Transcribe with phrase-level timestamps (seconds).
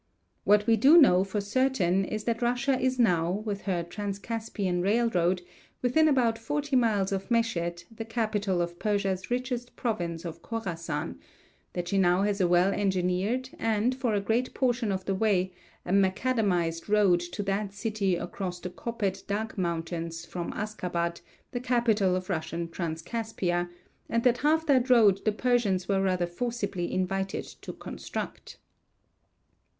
[0.45, 5.43] "What we do know, for certain, is that Russia is now, with her Transcaspian railroad,
[5.83, 11.19] within about forty miles of Meshed, the capital of Persia's richest province of Khorasan;
[11.73, 15.53] that she now has a well engineered and, for a great portion of the way,
[15.85, 21.21] a macadamized road to that city across the Kopet Dagh mountains from Askabad,
[21.51, 23.69] the capital of Russian Transcaspia;
[24.09, 28.57] and that half that road the Persians were rather forcibly invited to construct."